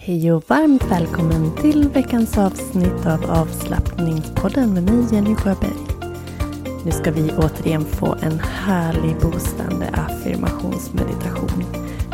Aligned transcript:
Hej 0.00 0.32
och 0.32 0.44
varmt 0.48 0.84
välkommen 0.90 1.56
till 1.56 1.88
veckans 1.88 2.38
avsnitt 2.38 3.06
av 3.06 3.30
avslappningspodden 3.30 4.74
med 4.74 4.82
mig 4.82 5.14
Jenny 5.14 5.34
Sjöberg. 5.34 5.76
Nu 6.84 6.90
ska 6.90 7.10
vi 7.10 7.32
återigen 7.32 7.84
få 7.84 8.14
en 8.22 8.38
härlig 8.40 9.16
boostande 9.20 9.88
affirmationsmeditation. 9.88 11.64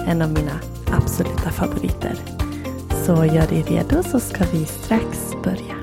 En 0.06 0.22
av 0.22 0.32
mina 0.32 0.60
absoluta 0.86 1.50
favoriter. 1.50 2.14
Så 3.06 3.24
gör 3.24 3.46
dig 3.46 3.62
redo 3.62 4.02
så 4.02 4.20
ska 4.20 4.44
vi 4.52 4.64
strax 4.64 5.30
börja. 5.44 5.76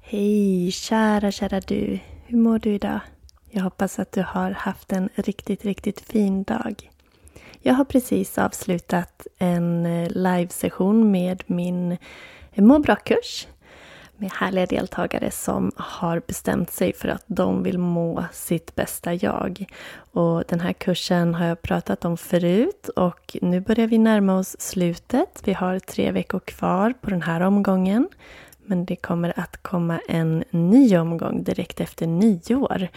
Hej 0.00 0.70
kära, 0.70 1.32
kära 1.32 1.60
du. 1.60 1.98
Hur 2.26 2.38
mår 2.38 2.58
du 2.58 2.74
idag? 2.74 3.00
Jag 3.50 3.62
hoppas 3.62 3.98
att 3.98 4.12
du 4.12 4.22
har 4.22 4.50
haft 4.50 4.92
en 4.92 5.08
riktigt, 5.14 5.64
riktigt 5.64 6.00
fin 6.00 6.42
dag. 6.42 6.90
Jag 7.60 7.74
har 7.74 7.84
precis 7.84 8.38
avslutat 8.38 9.26
en 9.38 9.86
eh, 9.86 10.10
livesession 10.10 11.10
med 11.10 11.42
min 11.46 11.96
må 12.54 12.78
bra-kurs 12.78 13.46
med 14.16 14.30
härliga 14.32 14.66
deltagare 14.66 15.30
som 15.30 15.72
har 15.76 16.22
bestämt 16.26 16.70
sig 16.70 16.92
för 16.92 17.08
att 17.08 17.24
de 17.26 17.62
vill 17.62 17.78
må 17.78 18.24
sitt 18.32 18.74
bästa 18.74 19.14
jag. 19.14 19.64
Och 20.12 20.44
den 20.48 20.60
här 20.60 20.72
kursen 20.72 21.34
har 21.34 21.46
jag 21.46 21.62
pratat 21.62 22.04
om 22.04 22.16
förut 22.16 22.88
och 22.88 23.36
nu 23.42 23.60
börjar 23.60 23.86
vi 23.86 23.98
närma 23.98 24.38
oss 24.38 24.60
slutet. 24.60 25.42
Vi 25.44 25.52
har 25.52 25.78
tre 25.78 26.12
veckor 26.12 26.40
kvar 26.40 26.94
på 27.00 27.10
den 27.10 27.22
här 27.22 27.40
omgången. 27.40 28.08
Men 28.64 28.84
det 28.84 28.96
kommer 28.96 29.40
att 29.40 29.62
komma 29.62 30.00
en 30.08 30.44
ny 30.50 30.98
omgång 30.98 31.42
direkt 31.42 31.80
efter 31.80 32.06
nyår. 32.06 32.88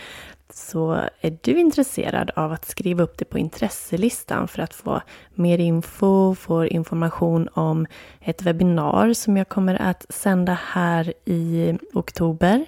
Så 0.53 0.91
är 1.21 1.37
du 1.41 1.59
intresserad 1.59 2.31
av 2.35 2.51
att 2.51 2.65
skriva 2.65 3.03
upp 3.03 3.17
dig 3.17 3.27
på 3.27 3.37
intresselistan 3.37 4.47
för 4.47 4.61
att 4.61 4.73
få 4.73 5.01
mer 5.33 5.57
info, 5.57 6.35
få 6.35 6.65
information 6.65 7.47
om 7.53 7.85
ett 8.19 8.41
webbinar 8.41 9.13
som 9.13 9.37
jag 9.37 9.49
kommer 9.49 9.81
att 9.81 10.05
sända 10.09 10.57
här 10.63 11.13
i 11.25 11.77
oktober. 11.93 12.65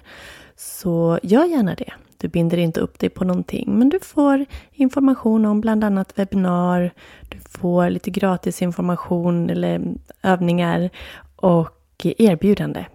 Så 0.56 1.18
gör 1.22 1.44
gärna 1.44 1.74
det. 1.74 1.92
Du 2.16 2.28
binder 2.28 2.58
inte 2.58 2.80
upp 2.80 2.98
dig 2.98 3.10
på 3.10 3.24
någonting, 3.24 3.78
men 3.78 3.88
du 3.88 4.00
får 4.00 4.44
information 4.72 5.44
om 5.44 5.60
bland 5.60 5.84
annat 5.84 6.18
webbinar, 6.18 6.90
du 7.28 7.38
får 7.38 7.90
lite 7.90 8.10
gratis 8.10 8.62
information 8.62 9.50
eller 9.50 9.94
övningar 10.22 10.90
och 11.36 12.06
erbjudande. 12.18 12.86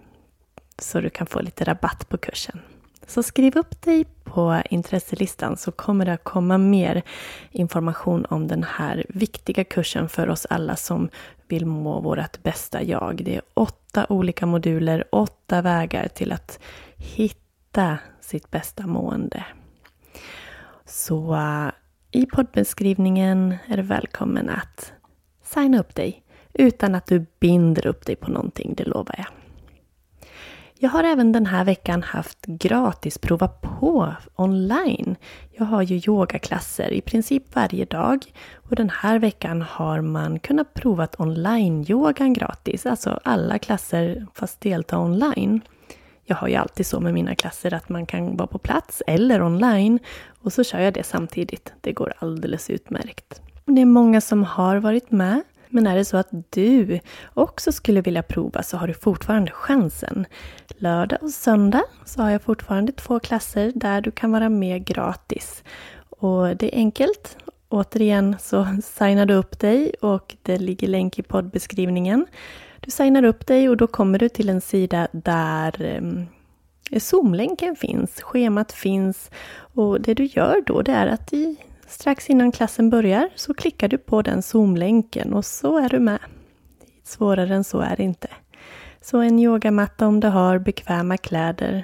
Så 0.78 1.02
du 1.02 1.10
kan 1.10 1.28
få 1.28 1.42
lite 1.42 1.64
rabatt 1.64 2.10
på 2.10 2.18
kursen. 2.18 2.60
Så 3.10 3.24
skriv 3.24 3.58
upp 3.58 3.82
dig 3.82 4.06
på 4.24 4.62
intresselistan 4.70 5.58
så 5.58 5.72
kommer 5.72 6.06
det 6.06 6.14
att 6.14 6.24
komma 6.24 6.58
mer 6.58 7.02
information 7.52 8.26
om 8.30 8.48
den 8.48 8.64
här 8.64 9.06
viktiga 9.10 9.64
kursen 9.64 10.10
för 10.10 10.30
oss 10.30 10.48
alla 10.50 10.76
som 10.76 11.10
vill 11.48 11.66
må 11.66 12.02
vårt 12.02 12.44
bästa 12.44 12.84
jag. 12.84 13.22
Det 13.24 13.36
är 13.36 13.42
åtta 13.54 14.06
olika 14.10 14.46
moduler, 14.46 15.04
åtta 15.12 15.62
vägar 15.62 16.08
till 16.08 16.32
att 16.32 16.60
hitta 16.96 17.98
sitt 18.22 18.52
bästa 18.52 18.88
mående. 18.88 19.46
Så 20.86 21.34
uh, 21.34 21.70
i 22.12 22.26
poddbeskrivningen 22.26 23.56
är 23.68 23.78
du 23.78 23.84
välkommen 23.84 24.50
att 24.50 24.94
signa 25.44 25.80
upp 25.80 25.96
dig 25.96 26.24
utan 26.54 26.96
att 26.96 27.06
du 27.06 27.26
binder 27.40 27.88
upp 27.88 28.06
dig 28.06 28.16
på 28.16 28.32
någonting, 28.32 28.74
det 28.78 28.84
lovar 28.84 29.16
jag. 29.18 29.39
Jag 30.82 30.90
har 30.90 31.04
även 31.04 31.32
den 31.32 31.46
här 31.46 31.66
veckan 31.66 32.04
haft 32.04 32.46
gratis 32.46 33.18
prova 33.18 33.48
på 33.48 34.14
online. 34.36 35.16
Jag 35.52 35.66
har 35.66 35.82
ju 35.82 36.02
yogaklasser 36.08 36.92
i 36.92 37.02
princip 37.02 37.56
varje 37.56 37.86
dag 37.86 38.26
och 38.56 38.76
den 38.76 38.90
här 38.90 39.20
veckan 39.20 39.62
har 39.62 40.02
man 40.02 40.40
kunnat 40.40 40.74
prova 40.74 41.08
online-yogan 41.18 42.34
gratis, 42.34 42.86
alltså 42.86 43.20
alla 43.24 43.60
klasser 43.60 44.26
fast 44.34 44.62
delta 44.62 45.00
online. 45.00 45.62
Jag 46.26 46.36
har 46.36 46.48
ju 46.48 46.56
alltid 46.56 46.86
så 46.86 47.00
med 47.00 47.14
mina 47.14 47.36
klasser 47.36 47.74
att 47.74 47.90
man 47.90 48.06
kan 48.06 48.38
vara 48.38 48.48
på 48.48 48.58
plats 48.58 49.04
eller 49.08 49.42
online 49.42 50.00
och 50.42 50.54
så 50.54 50.64
kör 50.64 50.80
jag 50.80 50.94
det 50.94 51.04
samtidigt. 51.04 51.74
Det 51.82 51.92
går 51.92 52.14
alldeles 52.20 52.70
utmärkt. 52.70 53.42
Det 53.66 53.82
är 53.82 53.86
många 53.86 54.22
som 54.22 54.44
har 54.44 54.78
varit 54.78 55.12
med 55.12 55.42
men 55.70 55.88
är 55.88 55.96
det 55.96 56.06
så 56.06 56.18
att 56.18 56.30
du 56.50 57.00
också 57.34 57.72
skulle 57.72 58.02
vilja 58.02 58.24
prova 58.24 58.64
så 58.64 58.78
har 58.78 58.88
du 58.88 58.94
fortfarande 58.94 59.52
chansen. 59.52 60.26
Lördag 60.78 61.24
och 61.24 61.30
söndag 61.30 61.84
så 62.06 62.22
har 62.22 62.30
jag 62.30 62.42
fortfarande 62.42 62.92
två 62.92 63.20
klasser 63.20 63.72
där 63.76 64.02
du 64.02 64.12
kan 64.12 64.32
vara 64.32 64.50
med 64.50 64.86
gratis. 64.86 65.64
Och 66.10 66.58
det 66.58 66.76
är 66.76 66.80
enkelt. 66.80 67.38
Återigen 67.70 68.36
så 68.40 68.68
signar 68.84 69.26
du 69.26 69.34
upp 69.34 69.60
dig 69.60 69.94
och 70.02 70.36
det 70.42 70.58
ligger 70.58 70.88
länk 70.88 71.20
i 71.20 71.24
poddbeskrivningen. 71.24 72.26
Du 72.80 72.92
signar 72.92 73.24
upp 73.24 73.48
dig 73.48 73.70
och 73.70 73.78
då 73.78 73.88
kommer 73.88 74.20
du 74.20 74.30
till 74.30 74.50
en 74.50 74.62
sida 74.62 75.08
där 75.12 75.82
ehm, 75.82 76.26
Zoom-länken 77.00 77.76
finns, 77.76 78.22
schemat 78.22 78.72
finns 78.72 79.32
och 79.52 80.02
det 80.02 80.14
du 80.14 80.26
gör 80.26 80.64
då 80.66 80.82
det 80.82 80.92
är 80.92 81.08
att 81.08 81.34
i 81.34 81.58
Strax 81.90 82.30
innan 82.30 82.52
klassen 82.52 82.90
börjar 82.90 83.30
så 83.36 83.54
klickar 83.54 83.88
du 83.88 83.98
på 83.98 84.22
den 84.22 84.42
Zoom-länken 84.42 85.34
och 85.34 85.46
så 85.46 85.78
är 85.78 85.90
du 85.90 86.00
med. 86.00 86.20
Svårare 87.04 87.56
än 87.56 87.64
så 87.64 87.80
är 87.80 87.96
det 87.96 88.04
inte. 88.04 88.28
Så 89.02 89.18
en 89.18 89.40
yogamatta 89.40 90.08
om 90.08 90.20
du 90.20 90.28
har 90.28 90.60
bekväma 90.60 91.18
kläder 91.18 91.84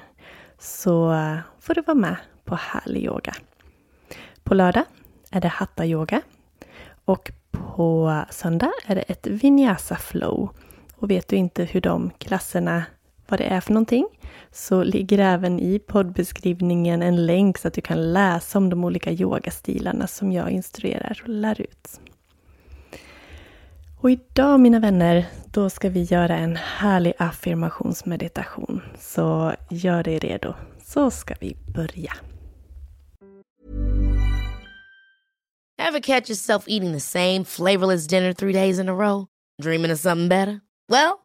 så 0.60 1.16
får 1.60 1.74
du 1.74 1.82
vara 1.82 1.96
med 1.96 2.16
på 2.44 2.56
härlig 2.56 3.04
yoga. 3.04 3.34
På 4.44 4.54
lördag 4.54 4.84
är 5.32 5.42
det 5.42 5.48
hatta-yoga 5.48 6.22
och 7.06 7.32
på 7.52 8.24
söndag 8.30 8.72
är 8.86 8.96
det 8.96 9.02
ett 9.02 9.28
vinyasa 9.28 9.96
flow. 9.96 10.50
Och 10.96 11.12
vet 11.12 11.28
du 11.28 11.36
inte 11.36 11.64
hur 11.64 11.82
de 11.82 12.12
klasserna 12.18 12.84
vad 13.28 13.40
det 13.40 13.44
är 13.44 13.62
för 13.62 13.74
någonting 13.74 14.08
så 14.52 14.84
ligger 14.84 15.20
även 15.20 15.60
i 15.60 15.80
poddbeskrivningen 15.80 17.02
en 17.02 17.26
länk 17.26 17.58
så 17.58 17.68
att 17.68 17.74
du 17.74 17.82
kan 17.82 18.14
läsa 18.14 18.58
om 18.58 18.70
de 18.70 18.84
olika 18.84 19.12
yogastilarna 19.12 20.08
som 20.08 20.32
jag 20.32 20.52
instruerar 20.52 21.22
och 21.24 21.30
lär 21.30 21.62
ut. 21.62 22.00
Och 24.02 24.12
idag 24.12 24.60
mina 24.60 24.80
vänner, 24.80 25.26
då 25.46 25.70
ska 25.70 25.90
vi 25.90 26.04
göra 26.04 26.38
en 26.38 26.56
härlig 26.56 27.14
affirmationsmeditation. 27.18 28.82
Så 29.00 29.54
gör 29.70 30.04
dig 30.04 30.20
redo, 30.20 30.54
så 30.84 31.12
ska 31.12 31.36
vi 31.40 31.58
börja. 31.76 32.14
Have 35.78 36.02
catch 36.02 36.30
yourself 36.30 36.66
eating 36.68 36.94
the 36.94 37.00
same 37.00 37.46
flavorless 37.46 38.08
dinner 38.08 38.34
three 38.34 38.54
days 38.54 38.80
in 38.80 38.90
a 38.90 38.94
row? 38.94 39.28
Dreaming 39.62 39.92
of 39.92 40.00
something 40.00 40.30
better? 40.30 40.62
Well, 40.90 41.25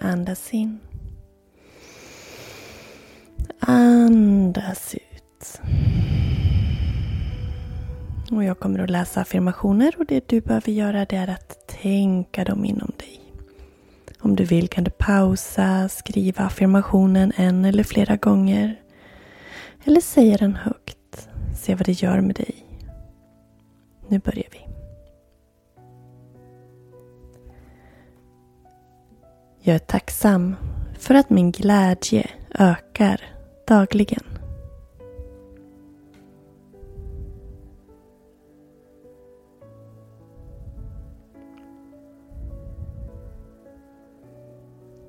Andas 0.00 0.54
in. 0.54 0.78
Andas 3.60 4.94
ut. 4.94 5.60
Och 8.30 8.44
jag 8.44 8.58
kommer 8.58 8.78
att 8.78 8.90
läsa 8.90 9.20
affirmationer 9.20 9.94
och 9.98 10.06
det 10.06 10.28
du 10.28 10.40
behöver 10.40 10.72
göra 10.72 11.04
det 11.04 11.16
är 11.16 11.28
att 11.28 11.68
tänka 11.68 12.44
dem 12.44 12.64
inom 12.64 12.92
dig. 12.96 13.20
Om 14.20 14.36
du 14.36 14.44
vill 14.44 14.68
kan 14.68 14.84
du 14.84 14.90
pausa, 14.90 15.88
skriva 15.88 16.44
affirmationen 16.44 17.32
en 17.36 17.64
eller 17.64 17.84
flera 17.84 18.16
gånger. 18.16 18.80
Eller 19.84 20.00
säga 20.00 20.36
den 20.36 20.56
högt. 20.56 21.28
Se 21.56 21.74
vad 21.74 21.86
det 21.86 22.02
gör 22.02 22.20
med 22.20 22.36
dig. 22.36 22.54
Nu 24.08 24.18
börjar 24.18 24.48
vi. 24.52 24.67
Jag 29.68 29.74
är 29.74 29.78
tacksam 29.78 30.56
för 30.98 31.14
att 31.14 31.30
min 31.30 31.52
glädje 31.52 32.30
ökar 32.54 33.20
dagligen. 33.66 34.24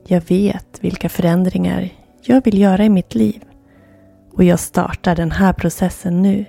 Jag 0.08 0.22
vet 0.22 0.84
vilka 0.84 1.10
förändringar 1.10 1.90
jag 2.22 2.46
vill 2.46 2.60
göra 2.60 2.86
i 2.86 2.90
mitt 2.90 3.16
liv 3.16 3.44
och 4.32 4.44
jag 4.44 4.60
startar 4.60 5.16
den 5.16 5.32
här 5.32 5.54
processen 5.54 6.22
nu. 6.22 6.46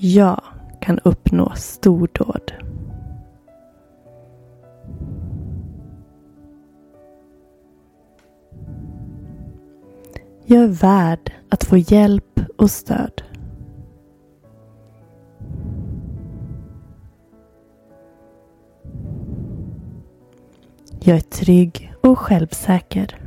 Jag 0.00 0.40
kan 0.80 0.98
uppnå 0.98 1.52
stordåd. 1.56 2.52
Jag 10.44 10.62
är 10.62 10.68
värd 10.68 11.32
att 11.48 11.64
få 11.64 11.76
hjälp 11.76 12.40
och 12.58 12.70
stöd. 12.70 13.22
Jag 21.00 21.16
är 21.16 21.20
trygg 21.20 21.94
och 22.02 22.18
självsäker. 22.18 23.17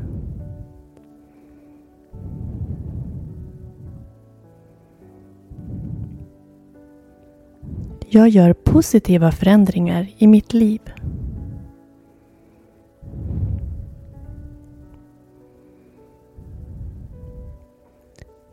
Jag 8.13 8.30
gör 8.30 8.54
positiva 8.54 9.31
förändringar 9.31 10.08
i 10.18 10.28
mitt 10.28 10.54
liv. 10.54 10.81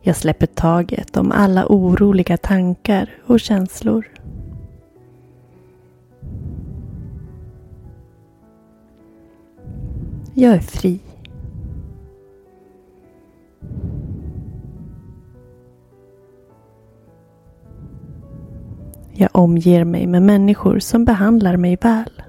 Jag 0.01 0.15
släpper 0.15 0.45
taget 0.45 1.17
om 1.17 1.31
alla 1.31 1.65
oroliga 1.69 2.37
tankar 2.37 3.09
och 3.25 3.39
känslor. 3.39 4.07
Jag 10.33 10.53
är 10.53 10.59
fri. 10.59 10.99
Jag 19.21 19.29
omger 19.33 19.83
mig 19.85 20.07
med 20.07 20.21
människor 20.21 20.79
som 20.79 21.05
behandlar 21.05 21.57
mig 21.57 21.77
väl. 21.81 22.21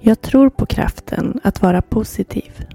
Jag 0.00 0.20
tror 0.20 0.50
på 0.50 0.66
kraften 0.66 1.40
att 1.42 1.62
vara 1.62 1.82
positiv. 1.82 2.66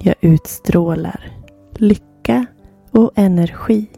Jag 0.00 0.14
utstrålar 0.20 1.32
lycka 1.74 2.46
och 2.90 3.12
energi. 3.14 3.88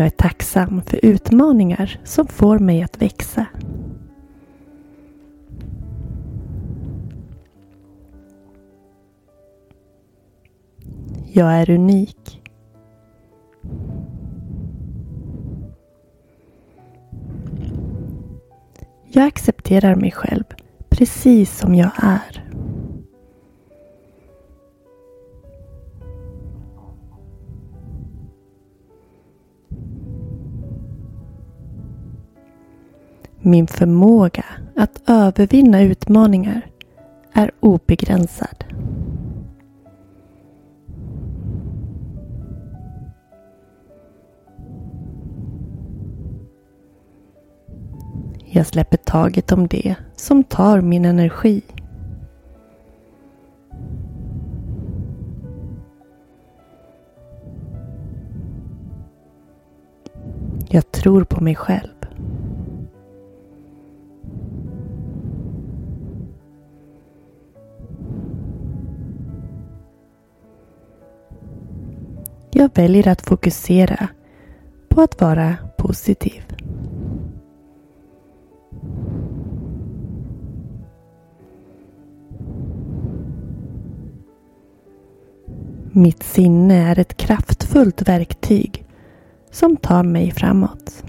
Jag 0.00 0.06
är 0.06 0.10
tacksam 0.10 0.82
för 0.82 1.04
utmaningar 1.04 2.00
som 2.04 2.26
får 2.26 2.58
mig 2.58 2.82
att 2.82 3.02
växa. 3.02 3.46
Jag 11.32 11.52
är 11.52 11.70
unik. 11.70 12.42
Jag 19.06 19.26
accepterar 19.26 19.94
mig 19.94 20.10
själv 20.12 20.44
precis 20.88 21.58
som 21.58 21.74
jag 21.74 21.90
är. 21.96 22.39
Min 33.42 33.66
förmåga 33.66 34.44
att 34.76 35.02
övervinna 35.06 35.82
utmaningar 35.82 36.66
är 37.32 37.50
obegränsad. 37.60 38.64
Jag 48.44 48.66
släpper 48.66 48.96
taget 48.96 49.52
om 49.52 49.66
det 49.66 49.94
som 50.16 50.44
tar 50.44 50.80
min 50.80 51.04
energi. 51.04 51.62
Jag 60.68 60.92
tror 60.92 61.24
på 61.24 61.40
mig 61.40 61.54
själv. 61.54 61.99
Jag 72.60 72.70
väljer 72.74 73.08
att 73.08 73.26
fokusera 73.26 74.08
på 74.88 75.02
att 75.02 75.20
vara 75.20 75.56
positiv. 75.78 76.42
Mitt 85.92 86.22
sinne 86.22 86.74
är 86.74 86.98
ett 86.98 87.16
kraftfullt 87.16 88.08
verktyg 88.08 88.84
som 89.50 89.76
tar 89.76 90.02
mig 90.02 90.30
framåt. 90.30 91.04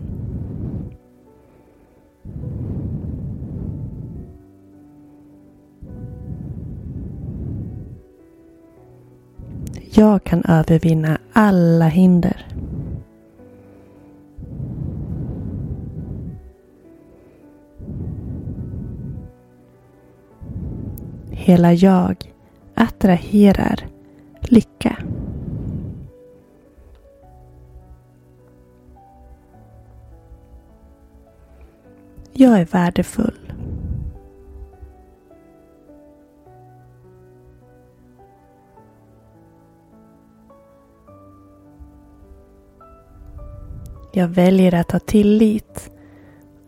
Jag 9.93 10.24
kan 10.24 10.43
övervinna 10.48 11.17
alla 11.33 11.88
hinder. 11.88 12.48
Hela 21.31 21.74
jag 21.74 22.33
attraherar 22.75 23.88
lycka. 24.41 24.98
Jag 32.33 32.60
är 32.60 32.65
värdefull. 32.65 33.40
Jag 44.13 44.27
väljer 44.27 44.75
att 44.75 44.91
ha 44.91 45.00
tillit 45.00 45.91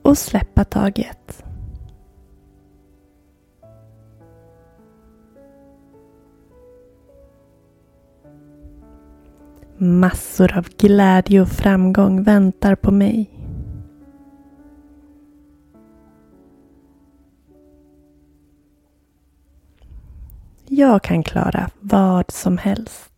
och 0.01 0.17
släppa 0.17 0.63
taget. 0.63 1.43
Massor 9.77 10.57
av 10.57 10.67
glädje 10.77 11.41
och 11.41 11.47
framgång 11.47 12.23
väntar 12.23 12.75
på 12.75 12.91
mig. 12.91 13.29
Jag 20.67 21.03
kan 21.03 21.23
klara 21.23 21.69
vad 21.79 22.31
som 22.31 22.57
helst. 22.57 23.12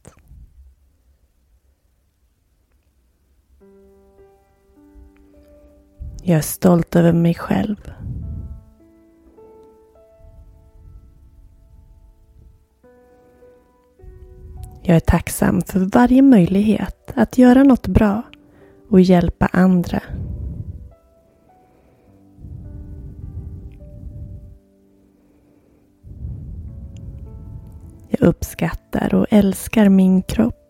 Jag 6.27 6.37
är 6.37 6.41
stolt 6.41 6.95
över 6.95 7.13
mig 7.13 7.33
själv. 7.33 7.91
Jag 14.81 14.95
är 14.95 14.99
tacksam 14.99 15.61
för 15.61 15.79
varje 15.79 16.21
möjlighet 16.21 17.13
att 17.15 17.37
göra 17.37 17.63
något 17.63 17.87
bra 17.87 18.21
och 18.89 19.01
hjälpa 19.01 19.45
andra. 19.45 20.01
Jag 28.09 28.21
uppskattar 28.21 29.15
och 29.15 29.27
älskar 29.29 29.89
min 29.89 30.21
kropp. 30.21 30.64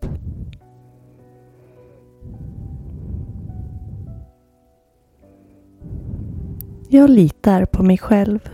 Jag 6.88 7.10
litar 7.10 7.64
på 7.64 7.82
mig 7.82 7.98
själv. 7.98 8.50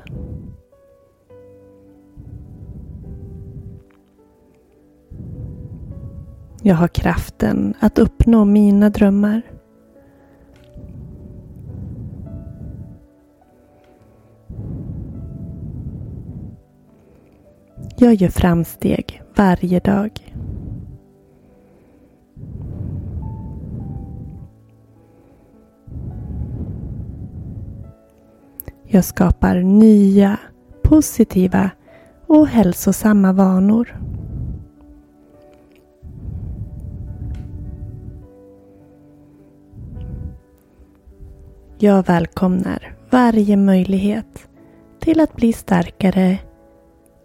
Jag 6.62 6.74
har 6.74 6.88
kraften 6.88 7.74
att 7.80 7.98
uppnå 7.98 8.44
mina 8.44 8.90
drömmar. 8.90 9.42
Jag 17.96 18.14
gör 18.14 18.28
framsteg 18.28 19.22
varje 19.36 19.80
dag. 19.80 20.31
Jag 28.94 29.04
skapar 29.04 29.56
nya, 29.56 30.38
positiva 30.82 31.70
och 32.26 32.46
hälsosamma 32.46 33.32
vanor. 33.32 34.00
Jag 41.78 42.06
välkomnar 42.06 42.94
varje 43.11 43.56
möjlighet 43.56 44.49
till 45.00 45.20
att 45.20 45.37
bli 45.37 45.52
starkare 45.52 46.38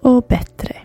och 0.01 0.23
bättre. 0.29 0.75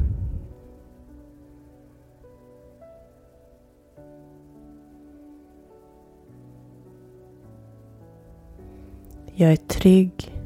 Jag 9.34 9.52
är 9.52 9.56
trygg 9.56 10.41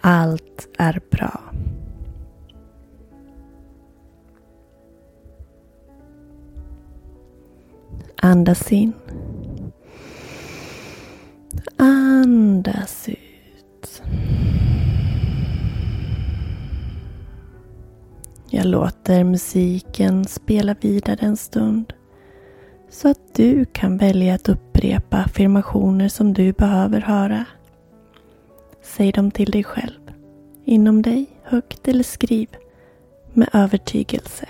allt 0.00 0.68
är 0.78 1.00
bra. 1.10 1.40
Andas 8.22 8.72
in. 8.72 8.92
Andas 11.76 13.08
ut. 13.08 14.02
Jag 18.50 18.66
låter 18.66 19.24
musiken 19.24 20.24
spela 20.24 20.74
vidare 20.80 21.18
en 21.20 21.36
stund 21.36 21.92
så 22.90 23.08
att 23.10 23.34
du 23.34 23.64
kan 23.64 23.96
välja 23.96 24.34
att 24.34 24.48
upprepa 24.48 25.16
affirmationer 25.16 26.08
som 26.08 26.32
du 26.34 26.52
behöver 26.52 27.00
höra. 27.00 27.44
Säg 28.82 29.12
dem 29.12 29.30
till 29.30 29.50
dig 29.50 29.64
själv, 29.64 30.00
inom 30.64 31.02
dig, 31.02 31.26
högt 31.42 31.88
eller 31.88 32.04
skriv 32.04 32.48
med 33.32 33.48
övertygelse. 33.52 34.48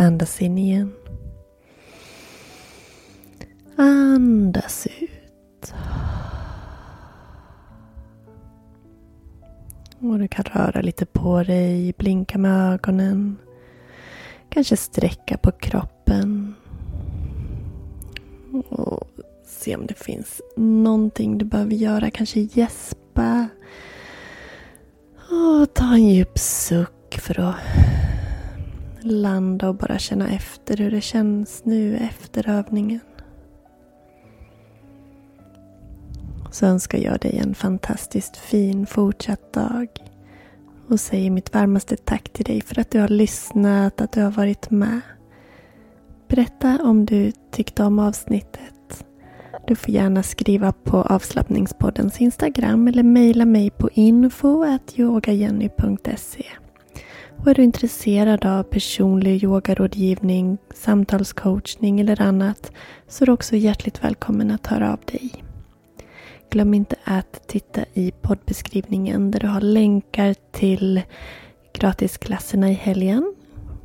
Andas 0.00 0.42
in 0.42 0.58
igen. 0.58 0.92
Andas 3.76 4.86
ut. 4.86 5.74
Och 9.98 10.18
du 10.18 10.28
kan 10.28 10.44
röra 10.44 10.80
lite 10.80 11.06
på 11.06 11.42
dig, 11.42 11.94
blinka 11.98 12.38
med 12.38 12.72
ögonen. 12.72 13.36
Kanske 14.48 14.76
sträcka 14.76 15.36
på 15.36 15.52
kroppen. 15.52 16.54
Och 18.68 19.08
se 19.46 19.76
om 19.76 19.86
det 19.86 19.98
finns 19.98 20.40
någonting 20.56 21.38
du 21.38 21.44
behöver 21.44 21.74
göra. 21.74 22.10
Kanske 22.10 22.40
gäspa. 22.40 23.48
Och 25.16 25.74
ta 25.74 25.94
en 25.94 26.08
djup 26.08 26.38
suck 26.38 27.18
för 27.18 27.40
att 27.40 27.99
landa 29.02 29.68
och 29.68 29.74
bara 29.74 29.98
känna 29.98 30.28
efter 30.28 30.76
hur 30.76 30.90
det 30.90 31.00
känns 31.00 31.64
nu 31.64 31.96
efter 31.96 32.48
övningen. 32.48 33.00
Så 36.50 36.66
önskar 36.66 36.98
jag 36.98 37.20
dig 37.20 37.38
en 37.38 37.54
fantastiskt 37.54 38.36
fin 38.36 38.86
fortsatt 38.86 39.52
dag. 39.52 39.88
Och 40.88 41.00
säger 41.00 41.30
mitt 41.30 41.54
varmaste 41.54 41.96
tack 41.96 42.28
till 42.28 42.44
dig 42.44 42.60
för 42.60 42.80
att 42.80 42.90
du 42.90 43.00
har 43.00 43.08
lyssnat, 43.08 44.00
att 44.00 44.12
du 44.12 44.22
har 44.22 44.30
varit 44.30 44.70
med. 44.70 45.00
Berätta 46.28 46.78
om 46.82 47.06
du 47.06 47.32
tyckte 47.50 47.84
om 47.84 47.98
avsnittet. 47.98 49.04
Du 49.66 49.76
får 49.76 49.90
gärna 49.90 50.22
skriva 50.22 50.72
på 50.72 51.02
avslappningspoddens 51.02 52.20
Instagram 52.20 52.88
eller 52.88 53.02
mejla 53.02 53.44
mig 53.44 53.70
på 53.70 53.90
info.yogajenny.se. 53.92 56.46
Och 57.40 57.46
är 57.46 57.54
du 57.54 57.62
intresserad 57.62 58.46
av 58.46 58.62
personlig 58.62 59.44
yogarådgivning, 59.44 60.58
samtalscoachning 60.74 62.00
eller 62.00 62.20
annat 62.20 62.72
så 63.08 63.24
är 63.24 63.26
du 63.26 63.32
också 63.32 63.56
hjärtligt 63.56 64.04
välkommen 64.04 64.50
att 64.50 64.66
höra 64.66 64.92
av 64.92 64.98
dig. 65.04 65.44
Glöm 66.50 66.74
inte 66.74 66.96
att 67.04 67.48
titta 67.48 67.84
i 67.94 68.10
poddbeskrivningen 68.10 69.30
där 69.30 69.40
du 69.40 69.46
har 69.46 69.60
länkar 69.60 70.34
till 70.50 71.02
gratisklasserna 71.72 72.70
i 72.70 72.74
helgen. 72.74 73.34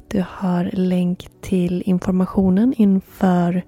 Du 0.08 0.26
har 0.30 0.70
länk 0.74 1.30
till 1.42 1.84
informationen 1.86 2.74
inför 2.78 3.64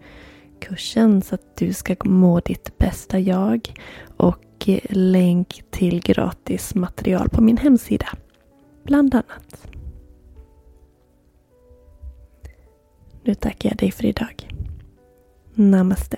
kursen 0.59 1.21
så 1.21 1.35
att 1.35 1.57
du 1.57 1.73
ska 1.73 1.95
må 2.03 2.39
ditt 2.39 2.77
bästa 2.77 3.19
jag 3.19 3.73
och 4.17 4.69
länk 4.89 5.63
till 5.71 6.01
gratis 6.01 6.75
material 6.75 7.29
på 7.29 7.41
min 7.41 7.57
hemsida. 7.57 8.07
Bland 8.83 9.15
annat. 9.15 9.76
Nu 13.27 13.35
tackar 13.35 13.69
jag 13.69 13.77
dig 13.77 13.91
för 13.91 14.05
idag. 14.05 14.47
Namaste. 15.53 16.17